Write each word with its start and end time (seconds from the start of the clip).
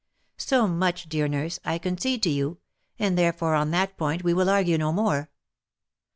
So 0.39 0.67
much, 0.67 1.07
dear 1.09 1.27
nurse, 1.27 1.59
I 1.63 1.77
concede 1.77 2.23
to 2.23 2.29
you, 2.31 2.57
and 2.97 3.15
therefore 3.15 3.53
on 3.53 3.69
that 3.69 3.97
point 3.97 4.23
we 4.23 4.33
will 4.33 4.49
argue 4.49 4.79
no 4.79 4.91
more. 4.91 5.29